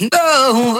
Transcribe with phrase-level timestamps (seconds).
[0.00, 0.78] No,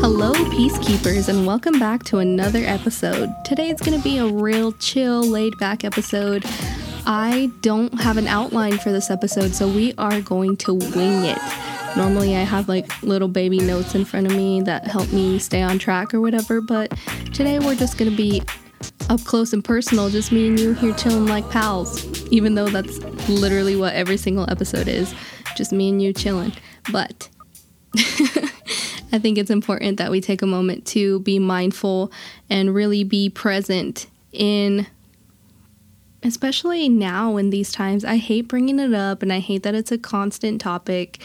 [0.00, 3.34] Hello, Peacekeepers, and welcome back to another episode.
[3.44, 6.46] Today going to be a real chill, laid back episode.
[7.04, 11.38] I don't have an outline for this episode, so we are going to wing it.
[11.98, 15.62] Normally, I have like little baby notes in front of me that help me stay
[15.62, 16.96] on track or whatever, but
[17.34, 18.40] today we're just to be
[19.10, 23.00] up close and personal, just me and you here chilling like pals, even though that's
[23.28, 25.12] literally what every single episode is
[25.56, 26.52] just me and you chilling.
[26.92, 27.28] But
[27.96, 32.12] I think it's important that we take a moment to be mindful
[32.48, 34.86] and really be present in,
[36.22, 38.04] especially now in these times.
[38.04, 41.18] I hate bringing it up and I hate that it's a constant topic,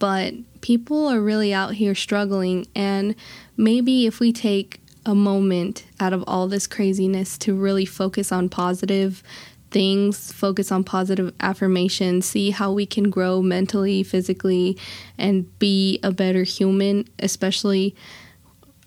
[0.00, 2.66] but people are really out here struggling.
[2.74, 3.14] And
[3.56, 8.48] maybe if we take a moment out of all this craziness to really focus on
[8.48, 9.22] positive
[9.70, 14.76] things, focus on positive affirmations, see how we can grow mentally, physically,
[15.16, 17.94] and be a better human, especially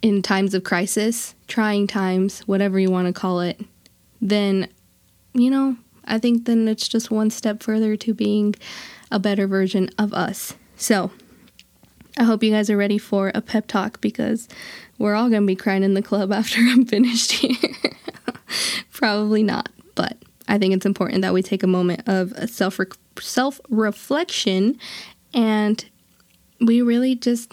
[0.01, 3.61] in times of crisis, trying times, whatever you want to call it,
[4.21, 4.67] then,
[5.33, 8.55] you know, I think then it's just one step further to being
[9.09, 10.55] a better version of us.
[10.75, 11.11] So,
[12.17, 14.47] I hope you guys are ready for a pep talk because
[14.99, 17.57] we're all going to be crying in the club after I'm finished here.
[18.91, 22.79] Probably not, but I think it's important that we take a moment of self
[23.19, 24.77] self reflection
[25.33, 25.83] and
[26.59, 27.51] we really just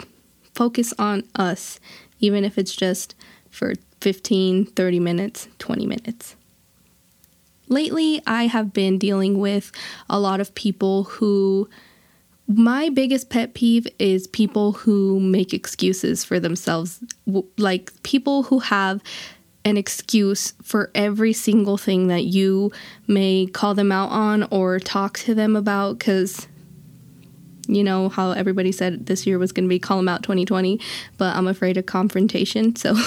[0.55, 1.81] focus on us,
[2.21, 3.15] even if it's just
[3.51, 6.37] for 15, 30 minutes, 20 minutes.
[7.69, 9.73] Lately, I have been dealing with
[10.09, 11.69] a lot of people who.
[12.53, 16.99] My biggest pet peeve is people who make excuses for themselves,
[17.57, 19.01] like people who have
[19.65, 22.73] an excuse for every single thing that you
[23.07, 26.49] may call them out on or talk to them about because
[27.69, 30.81] you know how everybody said this year was going to be call them out 2020
[31.19, 32.97] but i'm afraid of confrontation so.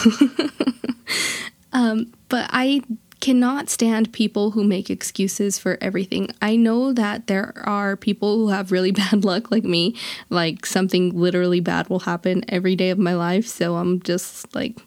[1.76, 2.84] Um, but i
[3.24, 6.28] cannot stand people who make excuses for everything.
[6.42, 9.96] I know that there are people who have really bad luck like me
[10.30, 14.78] like something literally bad will happen every day of my life so i'm just like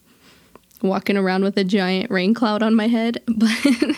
[0.82, 3.22] walking around with a giant rain cloud on my head.
[3.36, 3.96] But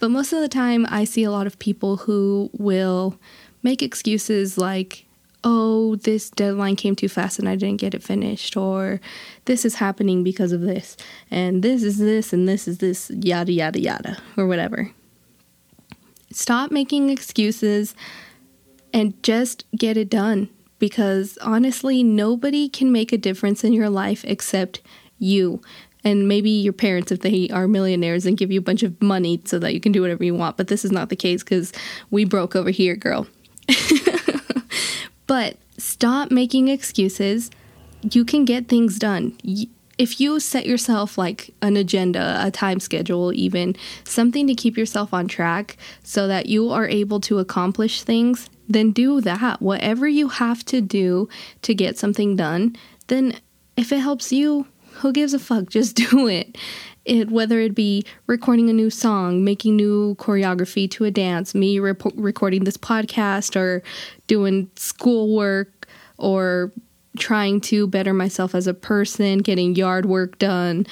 [0.00, 3.18] but most of the time I see a lot of people who will
[3.62, 5.04] make excuses like
[5.44, 9.00] oh this deadline came too fast and I didn't get it finished or
[9.44, 10.96] this is happening because of this
[11.30, 14.90] and this is this and this is this yada yada yada or whatever.
[16.30, 17.94] Stop making excuses
[18.92, 20.48] and just get it done
[20.78, 24.80] because honestly nobody can make a difference in your life except
[25.18, 25.60] you
[26.04, 29.40] and maybe your parents if they are millionaires and give you a bunch of money
[29.44, 31.72] so that you can do whatever you want but this is not the case because
[32.10, 33.26] we broke over here girl
[35.28, 37.52] but stop making excuses
[38.10, 39.36] you can get things done
[39.98, 45.14] if you set yourself like an agenda a time schedule even something to keep yourself
[45.14, 50.28] on track so that you are able to accomplish things then do that whatever you
[50.28, 51.28] have to do
[51.62, 52.74] to get something done
[53.06, 53.32] then
[53.76, 54.66] if it helps you
[54.98, 55.68] who gives a fuck?
[55.70, 56.56] Just do it.
[57.08, 61.78] It whether it be recording a new song, making new choreography to a dance, me
[61.78, 63.82] rep- recording this podcast, or
[64.26, 65.88] doing schoolwork,
[66.18, 66.70] or
[67.18, 70.86] trying to better myself as a person, getting yard work done,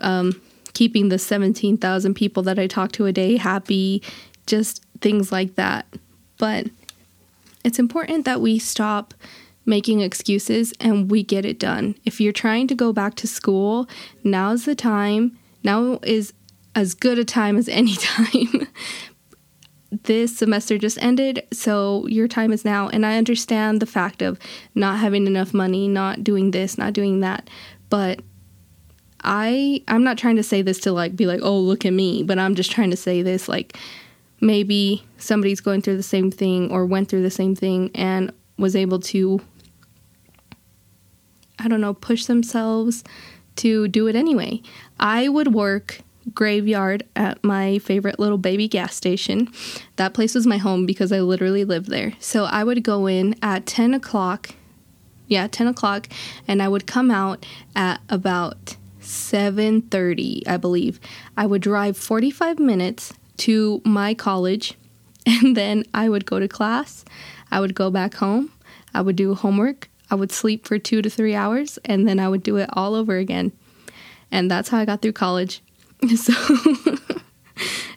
[0.00, 0.40] um,
[0.72, 4.02] keeping the 17,000 people that I talk to a day happy,
[4.46, 5.86] just things like that.
[6.38, 6.68] But
[7.62, 9.12] it's important that we stop
[9.66, 11.94] making excuses and we get it done.
[12.06, 13.86] If you're trying to go back to school,
[14.24, 15.37] now's the time.
[15.62, 16.32] Now is
[16.74, 18.68] as good a time as any time.
[20.02, 22.88] this semester just ended, so your time is now.
[22.88, 24.38] And I understand the fact of
[24.74, 27.48] not having enough money, not doing this, not doing that.
[27.88, 28.20] But
[29.22, 32.22] I I'm not trying to say this to like be like, "Oh, look at me,"
[32.22, 33.76] but I'm just trying to say this like
[34.40, 38.76] maybe somebody's going through the same thing or went through the same thing and was
[38.76, 39.40] able to
[41.58, 43.02] I don't know, push themselves
[43.58, 44.62] to do it anyway.
[44.98, 46.00] I would work
[46.34, 49.48] graveyard at my favorite little baby gas station.
[49.96, 52.12] That place was my home because I literally lived there.
[52.18, 54.50] So I would go in at 10 o'clock.
[55.26, 56.08] Yeah, 10 o'clock,
[56.46, 57.44] and I would come out
[57.76, 60.98] at about 7:30, I believe.
[61.36, 64.74] I would drive 45 minutes to my college,
[65.26, 67.04] and then I would go to class.
[67.50, 68.52] I would go back home.
[68.94, 69.87] I would do homework.
[70.10, 72.94] I would sleep for two to three hours and then I would do it all
[72.94, 73.52] over again.
[74.30, 75.62] And that's how I got through college.
[76.16, 76.32] So,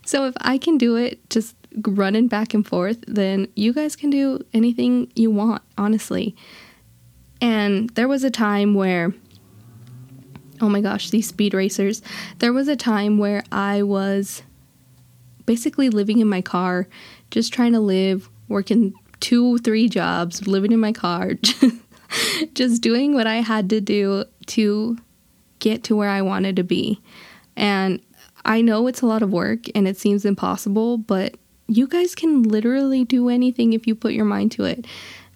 [0.04, 1.56] so if I can do it just
[1.86, 6.36] running back and forth, then you guys can do anything you want, honestly.
[7.40, 9.14] And there was a time where,
[10.60, 12.02] oh my gosh, these speed racers,
[12.40, 14.44] there was a time where I was
[15.46, 16.88] basically living in my car,
[17.30, 21.32] just trying to live, working two, three jobs, living in my car,
[22.54, 24.98] just doing what I had to do to
[25.60, 27.02] get to where I wanted to be.
[27.56, 28.02] And
[28.46, 31.36] I know it's a lot of work and it seems impossible, but
[31.68, 34.86] you guys can literally do anything if you put your mind to it.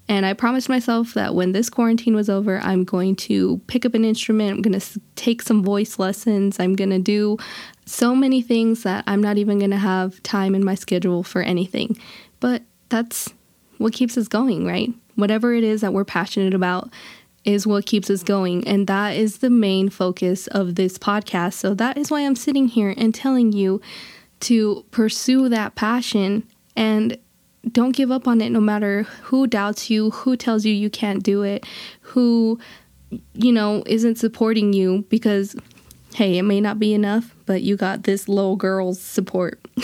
[0.07, 3.95] And I promised myself that when this quarantine was over, I'm going to pick up
[3.95, 4.57] an instrument.
[4.57, 6.60] I'm going to take some voice lessons.
[6.60, 7.38] I'm going to do
[7.86, 11.42] so many things that I'm not even going to have time in my schedule for
[11.42, 11.98] anything.
[12.39, 13.33] But that's
[13.78, 14.94] what keeps us going, right?
[15.16, 16.90] Whatever it is that we're passionate about
[17.44, 18.68] is what keeps us going.
[18.68, 21.54] And that is the main focus of this podcast.
[21.54, 23.82] So that is why I'm sitting here and telling you
[24.42, 26.44] to pursue that passion
[26.76, 27.18] and
[27.72, 31.24] don't give up on it no matter who doubts you, who tells you you can't
[31.24, 31.66] do it,
[32.02, 32.60] who,
[33.34, 35.56] you know, isn't supporting you because,
[36.14, 39.60] hey, it may not be enough, but you got this little girl's support.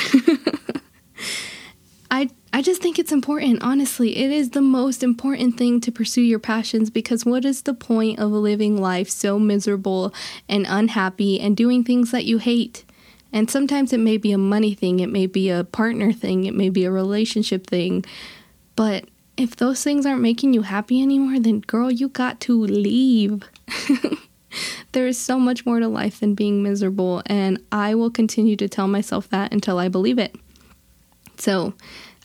[2.12, 4.18] I I just think it's important, honestly.
[4.18, 8.20] It is the most important thing to pursue your passions because what is the point
[8.20, 10.14] of living life so miserable
[10.50, 12.84] and unhappy and doing things that you hate?
[13.32, 16.54] And sometimes it may be a money thing, it may be a partner thing, it
[16.54, 18.04] may be a relationship thing.
[18.76, 19.06] But
[19.38, 23.44] if those things aren't making you happy anymore, then girl, you got to leave.
[24.92, 28.68] there is so much more to life than being miserable, and I will continue to
[28.68, 30.36] tell myself that until I believe it.
[31.38, 31.74] So,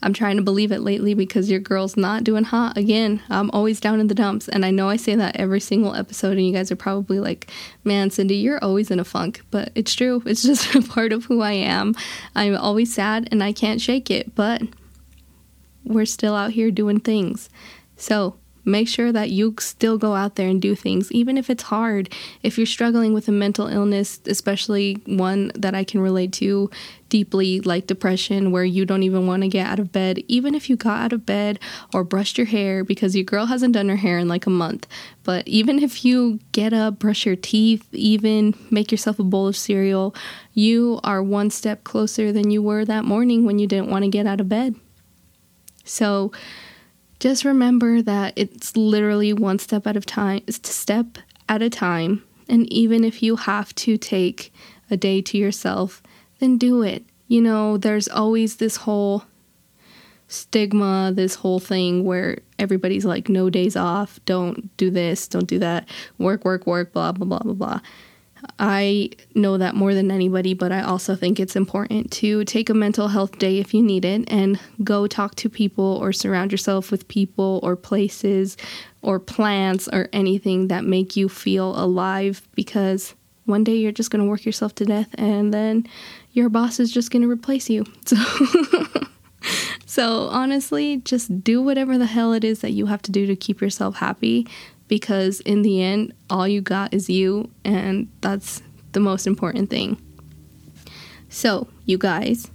[0.03, 3.23] I'm trying to believe it lately because your girl's not doing hot again.
[3.31, 4.47] I'm always down in the dumps.
[4.47, 7.51] And I know I say that every single episode, and you guys are probably like,
[7.83, 9.41] man, Cindy, you're always in a funk.
[9.51, 10.23] But it's true.
[10.27, 11.95] It's just a part of who I am.
[12.35, 14.35] I'm always sad and I can't shake it.
[14.35, 14.63] But
[15.83, 17.49] we're still out here doing things.
[17.97, 21.63] So make sure that you still go out there and do things, even if it's
[21.63, 22.13] hard.
[22.43, 26.69] If you're struggling with a mental illness, especially one that I can relate to
[27.09, 30.69] deeply, like depression, where you don't even want to get out of bed, even if
[30.69, 31.61] you got out of bed
[31.95, 34.89] or brushed your hair because your girl hasn't done her hair in like a month.
[35.23, 39.57] But even if you get up, brush your teeth, even make yourself a bowl of
[39.57, 40.15] cereal,
[40.53, 44.11] you are one step closer than you were that morning when you didn't want to
[44.11, 44.75] get out of bed.
[45.85, 46.33] So,
[47.19, 51.19] just remember that it's literally one step at a time, step
[51.49, 52.23] at a time.
[52.49, 54.53] And even if you have to take
[54.91, 56.03] a day to yourself,
[56.39, 57.05] then do it.
[57.29, 59.25] You know, there's always this whole
[60.29, 65.59] stigma, this whole thing where everybody's like, no days off, don't do this, don't do
[65.59, 65.89] that,
[66.19, 67.81] work, work, work, blah, blah, blah, blah, blah.
[68.59, 72.75] I know that more than anybody, but I also think it's important to take a
[72.75, 76.91] mental health day if you need it and go talk to people or surround yourself
[76.91, 78.57] with people or places
[79.03, 84.23] or plants or anything that make you feel alive because one day you're just going
[84.23, 85.87] to work yourself to death and then
[86.33, 87.85] your boss is just going to replace you.
[88.07, 88.17] So
[89.97, 93.35] So honestly, just do whatever the hell it is that you have to do to
[93.35, 94.47] keep yourself happy
[94.89, 98.63] because in the end, all you got is you, and that's
[98.93, 100.01] the most important thing.
[101.29, 102.51] So, you guys,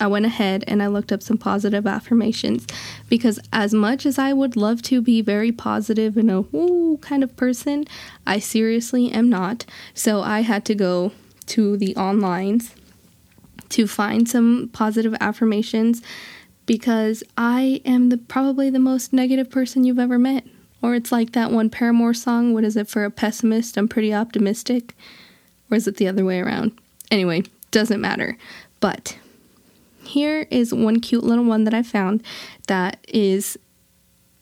[0.00, 2.66] I went ahead and I looked up some positive affirmations
[3.08, 7.22] because, as much as I would love to be very positive and a woo kind
[7.22, 7.84] of person,
[8.26, 9.64] I seriously am not.
[9.94, 11.12] So, I had to go
[11.46, 12.72] to the onlines
[13.70, 16.02] to find some positive affirmations
[16.66, 20.44] because I am the probably the most negative person you've ever met.
[20.82, 23.76] Or it's like that one Paramore song, what is it for a pessimist?
[23.76, 24.94] I'm pretty optimistic.
[25.70, 26.72] Or is it the other way around?
[27.10, 28.36] Anyway, doesn't matter.
[28.80, 29.18] But
[30.04, 32.22] here is one cute little one that I found
[32.66, 33.58] that is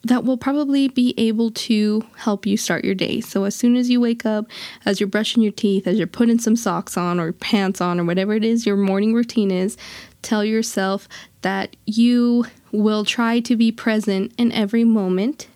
[0.05, 3.21] that will probably be able to help you start your day.
[3.21, 4.47] So as soon as you wake up,
[4.87, 8.05] as you're brushing your teeth, as you're putting some socks on or pants on or
[8.05, 9.77] whatever it is your morning routine is,
[10.23, 11.09] tell yourself
[11.43, 15.49] that you will try to be present in every moment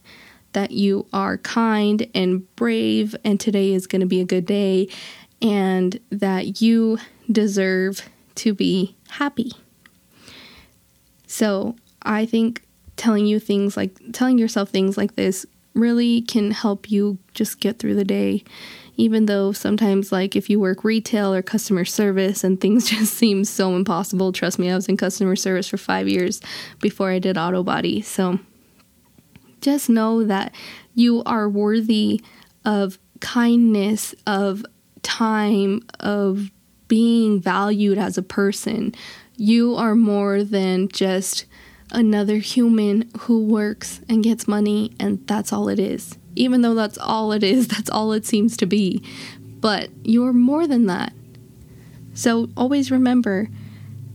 [0.53, 4.89] that you are kind and brave, and today is going to be a good day,
[5.41, 6.99] and that you
[7.31, 9.53] deserve to be happy.
[11.27, 12.63] So, I think
[12.97, 17.79] telling you things like telling yourself things like this really can help you just get
[17.79, 18.45] through the day
[18.97, 23.45] even though sometimes like if you work retail or customer service and things just seem
[23.45, 26.41] so impossible trust me i was in customer service for five years
[26.81, 28.39] before i did auto body so
[29.63, 30.55] just know that
[30.95, 32.21] You are worthy
[32.65, 34.65] of kindness, of
[35.03, 36.51] time, of
[36.89, 38.95] being valued as a person.
[39.37, 41.47] You are more than just
[41.91, 46.19] another human who works and gets money, and that's all it is.
[46.37, 49.03] Even though that's all it is, that's all it seems to be.
[49.41, 51.13] But you're more than that.
[52.15, 53.49] So always remember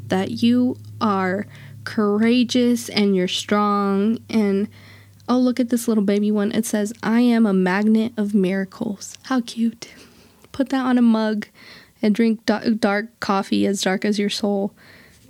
[0.08, 1.48] that you are
[1.84, 4.20] courageous and you're strong.
[4.30, 4.68] And
[5.30, 6.52] oh, look at this little baby one.
[6.52, 9.18] It says, I am a magnet of miracles.
[9.24, 9.94] How cute.
[10.52, 11.48] Put that on a mug
[12.02, 14.74] and drink dark coffee as dark as your soul.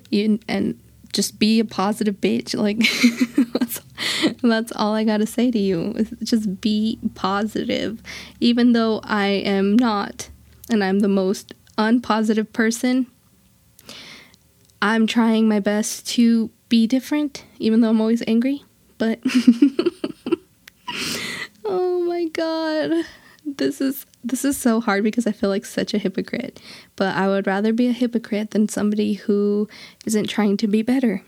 [0.09, 0.79] You, and
[1.13, 2.53] just be a positive bitch.
[2.57, 2.79] Like,
[3.53, 3.81] that's,
[4.41, 6.05] that's all I gotta say to you.
[6.23, 8.01] Just be positive.
[8.39, 10.29] Even though I am not,
[10.69, 13.07] and I'm the most unpositive person,
[14.81, 18.63] I'm trying my best to be different, even though I'm always angry.
[18.97, 19.19] But,
[21.65, 23.05] oh my god.
[23.45, 26.59] This is this is so hard because I feel like such a hypocrite.
[26.97, 29.69] But I would rather be a hypocrite than somebody who
[30.05, 31.23] isn't trying to be better.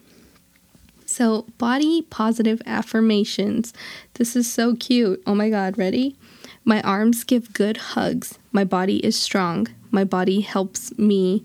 [1.06, 3.74] So, body positive affirmations.
[4.16, 5.24] This is so cute.
[5.26, 6.16] Oh my god, ready?
[6.66, 8.38] My arms give good hugs.
[8.52, 9.68] My body is strong.
[9.92, 11.44] My body helps me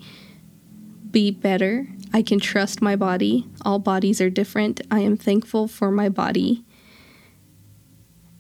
[1.15, 1.87] be better.
[2.13, 3.47] I can trust my body.
[3.65, 4.81] All bodies are different.
[4.91, 6.65] I am thankful for my body.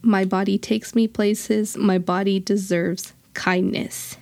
[0.02, 1.76] My body takes me places.
[1.76, 4.18] My body deserves kindness.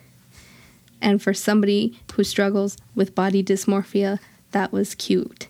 [1.00, 4.18] And for somebody who struggles with body dysmorphia,
[4.50, 5.48] that was cute.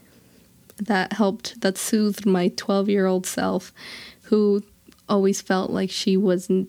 [0.76, 3.73] That helped, that soothed my 12 year old self
[4.25, 4.62] who
[5.09, 6.68] always felt like she wasn't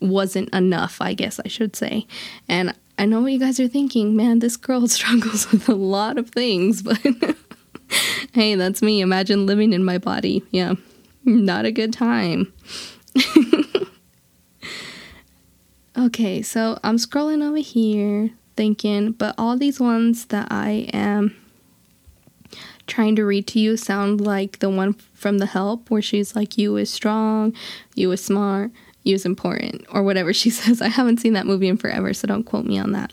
[0.00, 2.06] wasn't enough, I guess I should say.
[2.48, 6.18] And I know what you guys are thinking, man, this girl struggles with a lot
[6.18, 6.98] of things, but
[8.32, 9.00] hey, that's me.
[9.00, 10.42] Imagine living in my body.
[10.50, 10.74] Yeah.
[11.24, 12.52] Not a good time.
[15.96, 21.36] okay, so I'm scrolling over here thinking, but all these ones that I am
[22.86, 26.58] trying to read to you sound like the one from The Help where she's like,
[26.58, 27.54] You is strong,
[27.94, 28.72] you is smart,
[29.04, 30.80] you is important, or whatever she says.
[30.82, 33.12] I haven't seen that movie in forever, so don't quote me on that.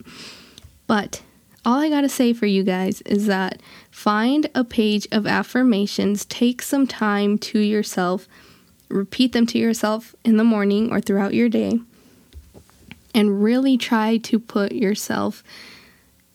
[0.88, 1.22] But
[1.66, 6.62] all I gotta say for you guys is that find a page of affirmations, take
[6.62, 8.28] some time to yourself
[8.90, 11.80] repeat them to yourself in the morning or throughout your day,
[13.14, 15.44] and really try to put yourself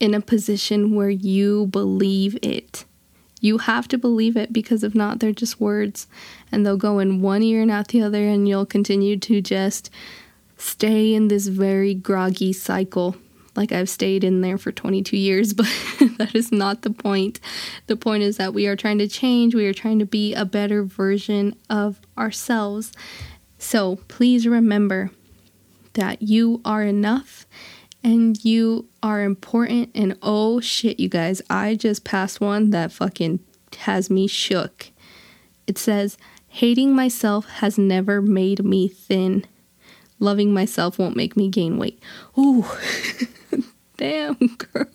[0.01, 2.85] in a position where you believe it.
[3.45, 6.07] You have to believe it because if not, they're just words
[6.51, 9.91] and they'll go in one ear and out the other, and you'll continue to just
[10.57, 13.17] stay in this very groggy cycle
[13.55, 15.67] like I've stayed in there for 22 years, but
[16.17, 17.39] that is not the point.
[17.87, 20.47] The point is that we are trying to change, we are trying to be a
[20.47, 22.93] better version of ourselves.
[23.59, 25.11] So please remember
[25.93, 27.45] that you are enough
[28.05, 29.91] and you are important.
[29.95, 33.41] And oh shit, you guys, I just passed one that fucking
[33.79, 34.91] has me shook.
[35.67, 36.19] It says,
[36.49, 39.45] Hating myself has never made me thin.
[40.21, 42.01] Loving myself won't make me gain weight.
[42.39, 42.65] Ooh.
[43.97, 44.87] Damn, girl.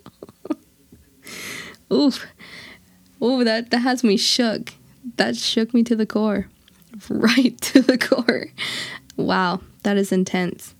[1.92, 2.26] Oof.
[3.20, 4.74] Oh, that, that has me shook.
[5.18, 6.48] That shook me to the core.
[7.10, 8.48] Right to the core.
[9.16, 10.76] Wow, that is intense.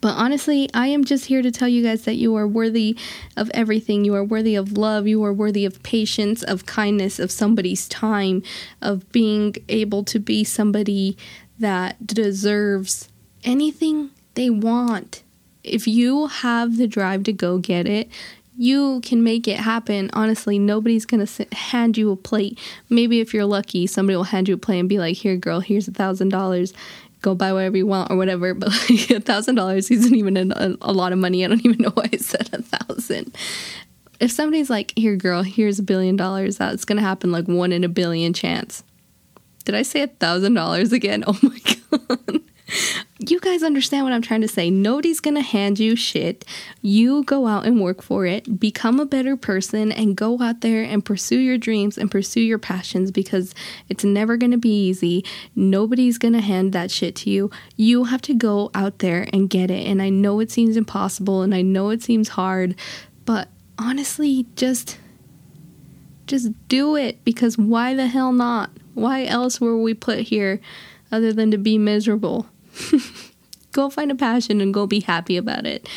[0.00, 2.96] But honestly, I am just here to tell you guys that you are worthy
[3.36, 4.04] of everything.
[4.04, 5.06] You are worthy of love.
[5.06, 8.42] You are worthy of patience, of kindness, of somebody's time,
[8.80, 11.16] of being able to be somebody
[11.58, 13.08] that deserves
[13.44, 15.22] anything they want
[15.68, 18.08] if you have the drive to go get it,
[18.56, 20.10] you can make it happen.
[20.12, 22.58] Honestly, nobody's going to hand you a plate.
[22.88, 25.60] Maybe if you're lucky, somebody will hand you a plate and be like, here, girl,
[25.60, 26.72] here's a thousand dollars.
[27.22, 28.54] Go buy whatever you want or whatever.
[28.54, 31.44] But like a thousand dollars isn't even a, a lot of money.
[31.44, 33.34] I don't even know why I said a thousand.
[34.20, 37.84] If somebody's like, here, girl, here's a billion dollars, that's to happen like one in
[37.84, 38.82] a billion chance.
[39.64, 41.24] Did I say a thousand dollars again?
[41.28, 41.58] Oh my
[41.90, 42.40] God
[43.18, 44.70] you guys understand what I'm trying to say.
[44.70, 46.44] Nobody's gonna hand you shit.
[46.82, 50.82] You go out and work for it, become a better person, and go out there
[50.82, 53.54] and pursue your dreams and pursue your passions because
[53.88, 55.24] it's never gonna be easy.
[55.54, 57.50] Nobody's gonna hand that shit to you.
[57.76, 59.86] You have to go out there and get it.
[59.86, 62.74] And I know it seems impossible and I know it seems hard,
[63.24, 63.48] but
[63.78, 64.98] honestly, just
[66.26, 68.70] just do it because why the hell not?
[68.92, 70.60] Why else were we put here
[71.10, 72.46] other than to be miserable?
[73.72, 75.88] go find a passion and go be happy about it.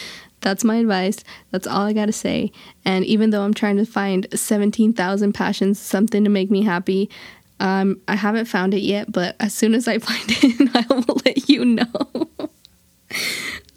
[0.41, 1.23] That's my advice.
[1.51, 2.51] That's all I got to say.
[2.83, 7.09] And even though I'm trying to find 17,000 passions, something to make me happy,
[7.59, 11.21] Um, I haven't found it yet, but as soon as I find it, I will
[11.23, 12.29] let you know.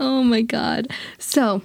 [0.00, 0.88] oh my god.
[1.18, 1.60] So,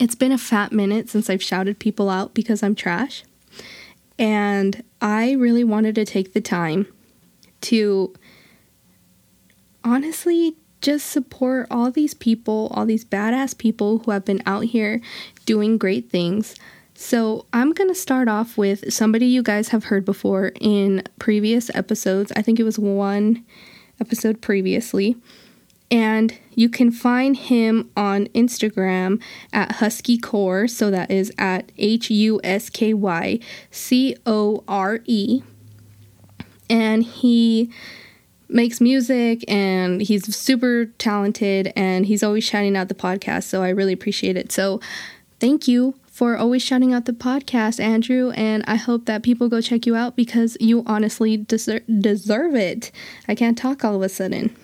[0.00, 3.24] it's been a fat minute since I've shouted people out because I'm trash.
[4.18, 6.86] And I really wanted to take the time
[7.62, 8.14] to
[9.84, 15.00] honestly just support all these people, all these badass people who have been out here
[15.46, 16.54] doing great things.
[16.96, 21.68] So, I'm going to start off with somebody you guys have heard before in previous
[21.74, 22.32] episodes.
[22.36, 23.44] I think it was one
[24.00, 25.16] episode previously.
[25.90, 29.20] And you can find him on Instagram
[29.52, 30.66] at Husky Core.
[30.68, 35.42] So that is at H U S K Y C O R E.
[36.70, 37.70] And he
[38.54, 43.44] makes music and he's super talented and he's always shouting out the podcast.
[43.44, 44.52] So I really appreciate it.
[44.52, 44.80] So
[45.40, 48.30] thank you for always shouting out the podcast, Andrew.
[48.30, 52.92] And I hope that people go check you out because you honestly deser- deserve it.
[53.26, 54.54] I can't talk all of a sudden.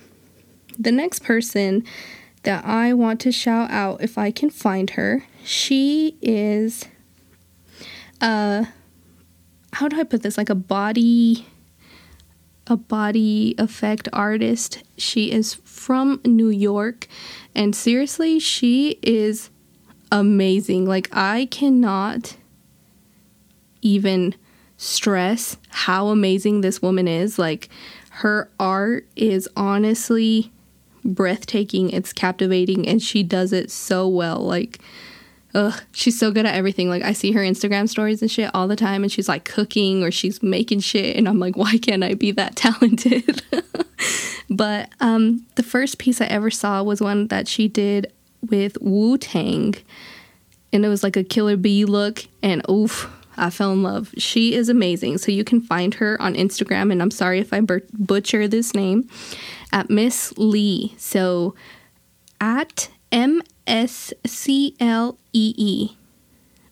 [0.79, 1.85] The next person
[2.45, 6.87] that I want to shout out, if I can find her, she is,
[8.21, 8.67] uh,
[9.73, 10.39] how do I put this?
[10.39, 11.47] Like a body,
[12.71, 14.83] a body effect artist.
[14.97, 17.09] She is from New York,
[17.55, 19.51] and seriously, she is
[20.13, 20.87] amazing.
[20.87, 22.37] Like, I cannot
[23.83, 24.35] even
[24.77, 27.39] stress how amazing this woman is.
[27.39, 27.69] Like,
[28.11, 30.53] her art is honestly
[31.05, 34.39] breathtaking, it's captivating, and she does it so well.
[34.39, 34.79] Like,
[35.55, 36.89] ugh, she's so good at everything.
[36.89, 40.03] Like, I see her Instagram stories and shit all the time, and she's like cooking
[40.03, 43.43] or she's making shit, and I'm like, why can't I be that talented?
[44.51, 48.13] but um, the first piece I ever saw was one that she did
[48.49, 49.75] with Wu Tang,
[50.73, 53.11] and it was like a killer bee look, and oof.
[53.37, 54.13] I fell in love.
[54.19, 55.17] She is amazing.
[55.17, 59.09] So you can find her on Instagram, and I'm sorry if I butcher this name
[59.73, 60.95] at Miss Lee.
[60.99, 61.55] So
[62.39, 65.97] at M S C L E E.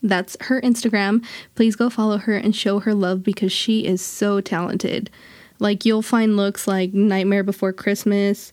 [0.03, 1.25] That's her Instagram.
[1.55, 5.11] Please go follow her and show her love because she is so talented.
[5.59, 8.53] Like you'll find looks like Nightmare Before Christmas,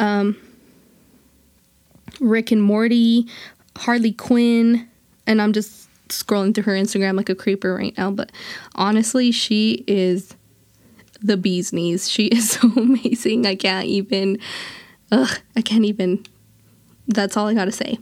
[0.00, 0.36] um,
[2.20, 3.26] Rick and Morty,
[3.76, 4.88] Harley Quinn,
[5.26, 8.10] and I'm just scrolling through her Instagram like a creeper right now.
[8.10, 8.32] But
[8.74, 10.34] honestly, she is
[11.22, 12.10] the bee's knees.
[12.10, 13.46] She is so amazing.
[13.46, 14.38] I can't even,
[15.10, 16.24] ugh, I can't even.
[17.08, 17.98] That's all I gotta say.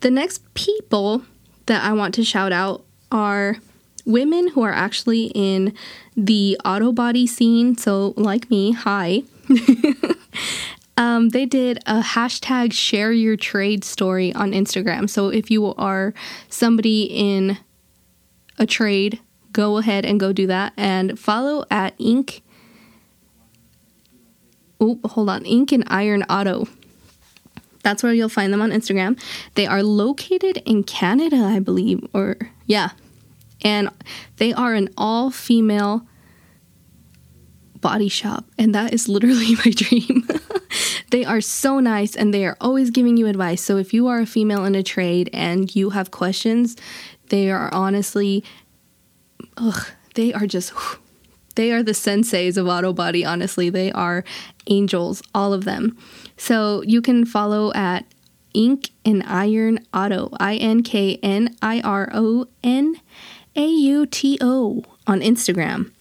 [0.00, 1.22] The next people
[1.66, 3.56] that I want to shout out are
[4.04, 5.74] women who are actually in
[6.16, 7.76] the auto body scene.
[7.76, 9.22] So, like me, hi.
[10.96, 15.08] um, they did a hashtag share your trade story on Instagram.
[15.08, 16.14] So, if you are
[16.48, 17.58] somebody in
[18.58, 19.20] a trade
[19.52, 22.42] go ahead and go do that and follow at Ink.
[24.80, 26.66] Oh, hold on, Ink and Iron Auto.
[27.82, 29.20] That's where you'll find them on Instagram.
[29.54, 32.90] They are located in Canada, I believe, or yeah.
[33.62, 33.90] And
[34.36, 36.06] they are an all female
[37.80, 40.28] body shop, and that is literally my dream.
[41.10, 43.62] they are so nice and they are always giving you advice.
[43.62, 46.76] So if you are a female in a trade and you have questions,
[47.28, 48.44] they are honestly
[49.56, 50.72] ugh, they are just,
[51.60, 53.68] they are the senseis of auto body, honestly.
[53.68, 54.24] They are
[54.68, 55.94] angels, all of them.
[56.38, 58.06] So you can follow at
[58.54, 62.96] Ink and Iron Auto, I N K N I R O N
[63.54, 65.92] A U T O on Instagram.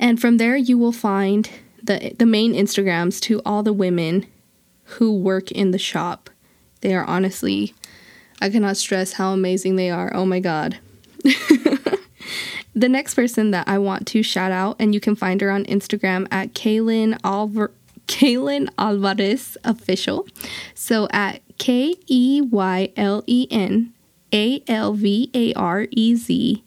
[0.00, 1.50] And from there, you will find
[1.82, 4.24] the, the main Instagrams to all the women
[4.84, 6.30] who work in the shop.
[6.80, 7.74] They are honestly,
[8.40, 10.10] I cannot stress how amazing they are.
[10.14, 10.78] Oh my God.
[12.78, 15.64] The next person that I want to shout out, and you can find her on
[15.64, 17.18] Instagram at Keylen
[18.06, 20.28] Keylen Alvarez official.
[20.76, 23.92] So at K E Y L E N
[24.32, 26.62] A L V A R E Z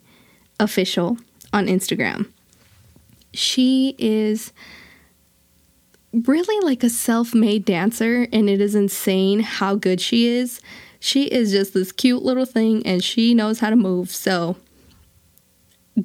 [0.59, 1.17] official
[1.53, 2.29] on Instagram.
[3.33, 4.51] She is
[6.11, 10.59] really like a self made dancer, and it is insane how good she is.
[10.99, 14.11] She is just this cute little thing, and she knows how to move.
[14.11, 14.57] So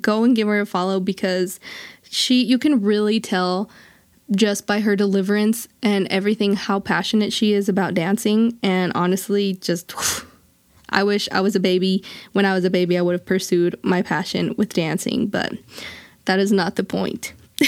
[0.01, 1.61] go and give her a follow because
[2.03, 3.70] she you can really tell
[4.33, 9.94] just by her deliverance and everything how passionate she is about dancing and honestly just
[10.88, 13.79] I wish I was a baby when I was a baby I would have pursued
[13.83, 15.53] my passion with dancing but
[16.27, 17.33] that is not the point.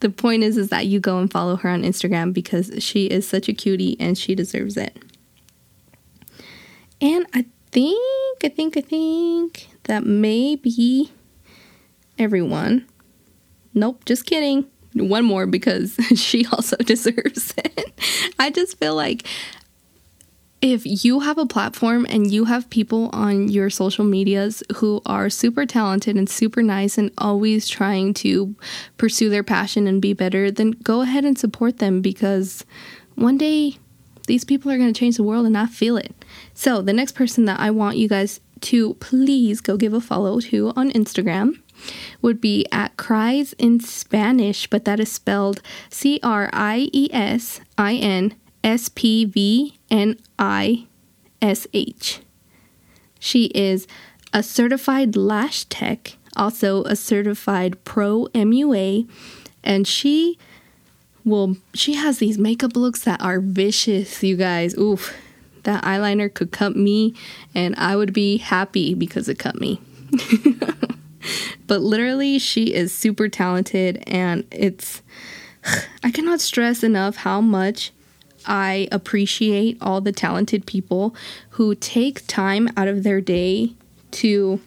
[0.00, 3.28] the point is is that you go and follow her on Instagram because she is
[3.28, 4.98] such a cutie and she deserves it.
[7.00, 11.10] And I think I think I think that may be
[12.18, 12.86] everyone.
[13.74, 14.66] Nope, just kidding.
[14.94, 17.92] One more because she also deserves it.
[18.38, 19.26] I just feel like
[20.62, 25.28] if you have a platform and you have people on your social medias who are
[25.28, 28.54] super talented and super nice and always trying to
[28.96, 32.64] pursue their passion and be better, then go ahead and support them because
[33.16, 33.76] one day
[34.28, 36.14] these people are going to change the world and I feel it.
[36.54, 40.40] So, the next person that I want you guys to please go give a follow
[40.40, 41.60] to on Instagram
[42.20, 47.60] would be at Cries in Spanish, but that is spelled C R I E S
[47.76, 50.86] I N S P V N I
[51.40, 52.20] S H.
[53.18, 53.86] She is
[54.32, 59.08] a certified lash tech, also a certified pro MUA,
[59.62, 60.38] and she
[61.24, 64.76] will she has these makeup looks that are vicious, you guys.
[64.78, 65.14] Oof.
[65.64, 67.14] That eyeliner could cut me
[67.54, 69.80] and I would be happy because it cut me.
[71.66, 75.02] but literally she is super talented and it's
[76.04, 77.92] I cannot stress enough how much
[78.44, 81.14] I appreciate all the talented people
[81.50, 83.74] who take time out of their day
[84.12, 84.60] to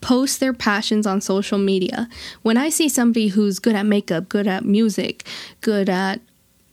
[0.00, 2.08] post their passions on social media.
[2.42, 5.26] When I see somebody who's good at makeup, good at music,
[5.60, 6.20] good at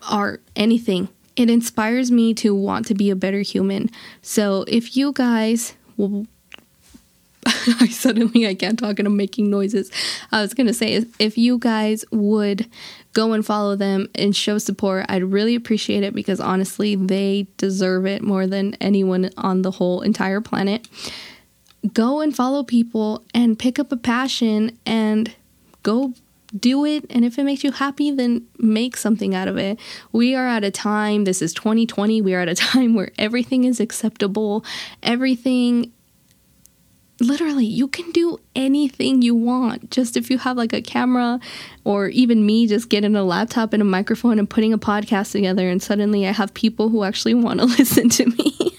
[0.09, 3.89] art, anything, it inspires me to want to be a better human.
[4.21, 6.25] So if you guys will
[7.79, 9.89] I suddenly I can't talk and I'm making noises.
[10.31, 12.69] I was gonna say if you guys would
[13.13, 18.05] go and follow them and show support, I'd really appreciate it because honestly they deserve
[18.05, 20.87] it more than anyone on the whole entire planet.
[21.93, 25.33] Go and follow people and pick up a passion and
[25.83, 26.13] go
[26.55, 29.79] do it and if it makes you happy then make something out of it.
[30.11, 33.63] We are at a time this is 2020 we are at a time where everything
[33.63, 34.63] is acceptable.
[35.03, 35.91] Everything
[37.19, 39.89] literally you can do anything you want.
[39.91, 41.39] Just if you have like a camera
[41.83, 45.69] or even me just getting a laptop and a microphone and putting a podcast together
[45.69, 48.53] and suddenly i have people who actually want to listen to me.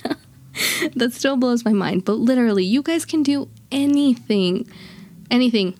[0.96, 2.04] That still blows my mind.
[2.04, 4.68] But literally you guys can do anything
[5.30, 5.78] anything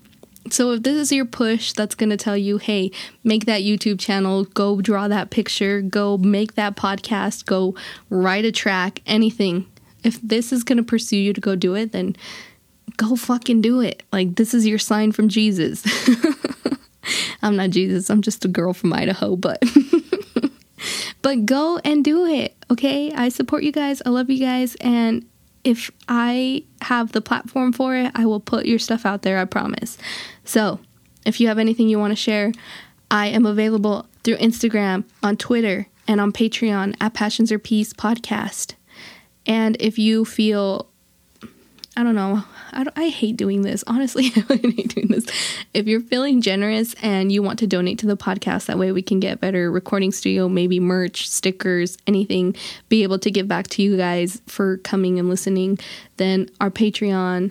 [0.51, 2.91] so if this is your push that's going to tell you hey
[3.25, 7.75] make that youtube channel go draw that picture go make that podcast go
[8.11, 9.67] write a track anything
[10.05, 12.15] if this is going to pursue you to go do it then
[12.99, 14.03] go fucking do it.
[14.13, 15.85] Like, this is your sign from Jesus.
[17.43, 19.63] I'm not Jesus, I'm just a girl from Idaho, but.
[21.23, 23.13] but go and do it, okay?
[23.13, 24.03] I support you guys.
[24.05, 24.77] I love you guys.
[24.81, 25.27] And
[25.69, 29.45] if I have the platform for it, I will put your stuff out there, I
[29.45, 29.99] promise.
[30.43, 30.81] So,
[31.27, 32.53] if you have anything you want to share,
[33.11, 38.77] I am available through Instagram, on Twitter, and on Patreon at Passions Are Peace Podcast.
[39.45, 40.88] And if you feel,
[41.99, 43.83] I don't know, I, I hate doing this.
[43.89, 45.27] Honestly, I hate doing this.
[45.75, 49.03] If you're feeling generous and you want to donate to the podcast, that way we
[49.03, 52.55] can get better recording studio, maybe merch, stickers, anything,
[52.89, 55.77] be able to give back to you guys for coming and listening,
[56.19, 57.51] then our Patreon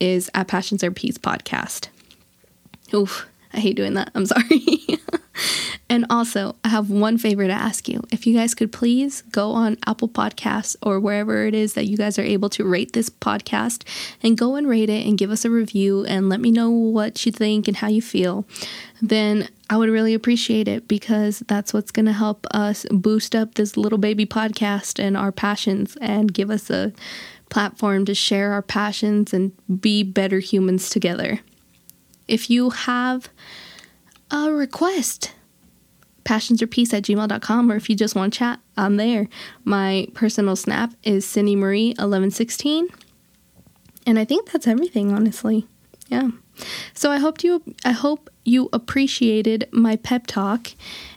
[0.00, 1.86] is at Passions Are Peace Podcast.
[2.92, 4.10] Oof, I hate doing that.
[4.14, 4.60] I'm sorry.
[5.88, 8.02] And also, I have one favor to ask you.
[8.10, 11.96] If you guys could please go on Apple Podcasts or wherever it is that you
[11.96, 13.84] guys are able to rate this podcast
[14.22, 17.24] and go and rate it and give us a review and let me know what
[17.24, 18.44] you think and how you feel,
[19.00, 23.54] then I would really appreciate it because that's what's going to help us boost up
[23.54, 26.92] this little baby podcast and our passions and give us a
[27.48, 31.40] platform to share our passions and be better humans together.
[32.28, 33.28] If you have
[34.30, 35.32] a request,
[36.24, 39.28] passionsarepeace at gmail.com or if you just want to chat, I'm there.
[39.64, 42.88] My personal snap is Cindy Marie 1116.
[44.06, 45.66] And I think that's everything, honestly.
[46.08, 46.30] Yeah.
[46.94, 50.68] So I hope you I hope you appreciated my pep talk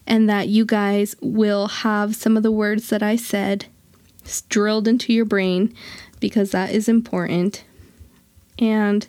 [0.05, 3.67] and that you guys will have some of the words that I said
[4.49, 5.73] drilled into your brain
[6.19, 7.63] because that is important.
[8.57, 9.07] And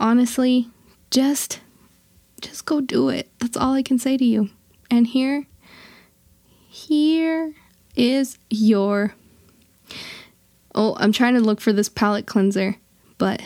[0.00, 0.70] honestly,
[1.10, 1.60] just
[2.40, 3.30] just go do it.
[3.38, 4.50] That's all I can say to you.
[4.90, 5.46] And here,
[6.68, 7.54] here
[7.96, 9.14] is your.
[10.74, 12.76] Oh, I'm trying to look for this palate cleanser,
[13.18, 13.42] but.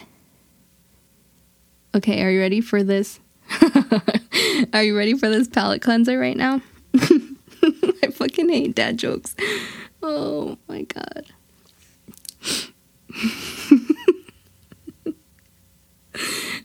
[1.94, 3.20] Okay, are you ready for this?
[4.72, 6.62] are you ready for this palate cleanser right now?
[6.94, 9.35] I fucking hate dad jokes.
[10.03, 11.27] Oh my god.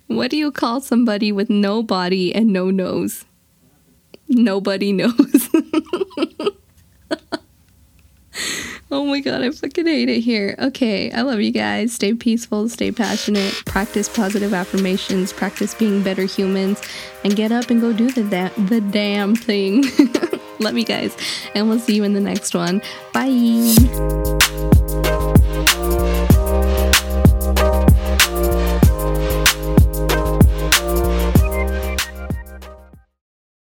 [0.07, 3.25] What do you call somebody with no body and no nose?
[4.29, 5.13] Nobody knows.
[8.91, 10.55] oh my god, I fucking hate it here.
[10.59, 11.93] Okay, I love you guys.
[11.93, 16.81] Stay peaceful, stay passionate, practice positive affirmations, practice being better humans,
[17.23, 19.83] and get up and go do the da- the damn thing.
[20.59, 21.15] love you guys,
[21.55, 22.81] and we'll see you in the next one.
[23.13, 23.75] Bye.